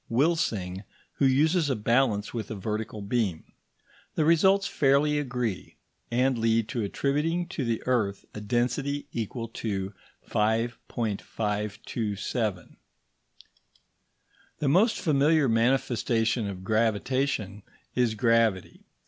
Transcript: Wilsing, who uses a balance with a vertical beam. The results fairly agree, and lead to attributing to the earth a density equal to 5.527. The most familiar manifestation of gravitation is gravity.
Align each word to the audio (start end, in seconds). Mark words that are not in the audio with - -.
Wilsing, 0.09 0.83
who 1.17 1.27
uses 1.27 1.69
a 1.69 1.75
balance 1.75 2.33
with 2.33 2.49
a 2.49 2.55
vertical 2.55 3.03
beam. 3.03 3.43
The 4.15 4.25
results 4.25 4.65
fairly 4.65 5.19
agree, 5.19 5.75
and 6.09 6.39
lead 6.39 6.67
to 6.69 6.81
attributing 6.81 7.45
to 7.49 7.63
the 7.63 7.83
earth 7.85 8.25
a 8.33 8.41
density 8.41 9.05
equal 9.13 9.47
to 9.49 9.93
5.527. 10.27 12.77
The 14.57 14.67
most 14.67 14.97
familiar 14.97 15.47
manifestation 15.47 16.47
of 16.47 16.63
gravitation 16.63 17.61
is 17.93 18.15
gravity. 18.15 18.81